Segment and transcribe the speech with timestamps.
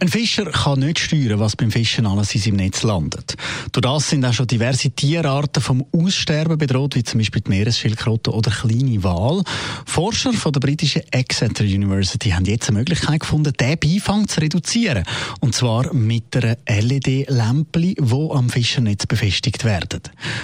[0.00, 3.34] ein Fischer kann nicht steuern, was beim Fischen alles in seinem Netz landet.
[3.72, 8.32] Durch das sind auch schon diverse Tierarten vom Aussterben bedroht, wie zum Beispiel die Meeresschildkröte
[8.32, 9.42] oder kleine Wal.
[9.86, 15.02] Forscher von der britischen Exeter University haben jetzt eine Möglichkeit gefunden, diesen Beifang zu reduzieren.
[15.40, 20.02] Und zwar mit einer LED-Lampe, die am Fischernetz befestigt werden.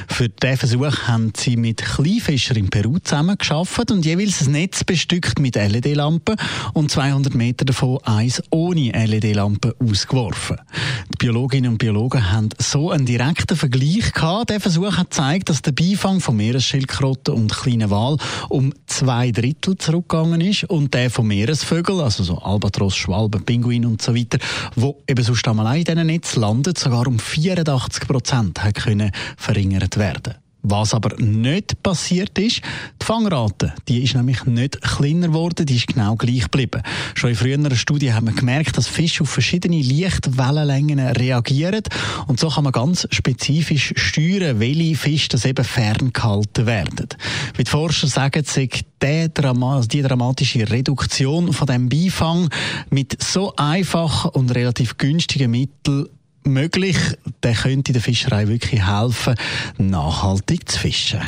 [0.08, 5.38] Für diesen Versuch haben sie mit Kleinfischern in Peru zusammengearbeitet und jeweils ein Netz bestückt
[5.38, 6.36] mit LED-Lampen
[6.72, 10.56] und 200 Meter davon eins ohne LED-Lampen Lampe ausgeworfen.
[11.10, 14.48] Die Biologinnen und Biologen haben so einen direkten Vergleich gehabt.
[14.48, 18.16] Der Versuch hat gezeigt, dass der Beifang von Meeresschildkröten und kleinen Wal
[18.48, 24.00] um zwei Drittel zurückgegangen ist und der von Meeresvögeln, also so Albatros, Schwalben, Pinguin und
[24.00, 24.38] so weiter,
[24.76, 30.43] wo eben sonst einmal in diesen Netz landet, sogar um 84 Prozent können verringert werden.
[30.66, 32.62] Was aber nicht passiert ist,
[33.00, 36.82] die Fangrate, die ist nämlich nicht kleiner geworden, die ist genau gleich geblieben.
[37.14, 41.82] Schon in früheren Studien haben wir gemerkt, dass Fische auf verschiedene Lichtwellenlängen reagieren
[42.28, 47.08] und so kann man ganz spezifisch steuern, welche Fische das eben ferngehalten werden.
[47.58, 52.48] Wie die Forscher sagen, sagt die dramatische Reduktion von dem Beifang
[52.88, 56.08] mit so einfachen und relativ günstigen Mitteln
[56.46, 56.96] möglich,
[57.42, 59.34] der könnte der Fischerei wirklich helfen,
[59.78, 61.20] nachhaltig zu fischen.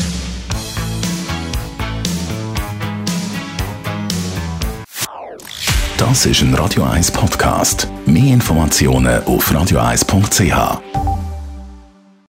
[5.98, 7.89] Das ist ein Radio 1 Podcast.
[8.05, 11.05] Mehr Informationen auf radio1.ch.